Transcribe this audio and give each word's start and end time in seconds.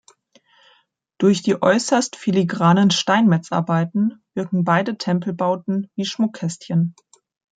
Durch 1.19 1.43
die 1.43 1.61
äußerst 1.61 2.15
filigranen 2.15 2.89
Steinmetzarbeiten 2.89 4.23
wirken 4.33 4.63
beide 4.63 4.97
Tempelbauten 4.97 5.91
wie 5.93 6.05
Schmuckkästchen. 6.05 6.95